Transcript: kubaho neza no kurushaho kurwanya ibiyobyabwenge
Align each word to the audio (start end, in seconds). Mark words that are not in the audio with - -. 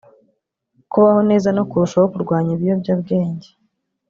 kubaho 0.91 1.21
neza 1.29 1.49
no 1.57 1.63
kurushaho 1.69 2.07
kurwanya 2.13 2.51
ibiyobyabwenge 2.55 3.49